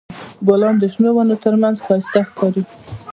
ګلان 0.47 0.75
د 0.79 0.83
شنو 0.93 1.09
ونو 1.15 1.35
تر 1.43 1.53
منځ 1.61 1.75
ښایسته 1.85 2.19
ښکاري. 2.27 2.63